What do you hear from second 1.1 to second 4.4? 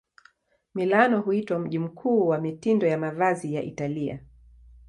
huitwa mji mkuu wa mitindo ya mavazi ya Italia.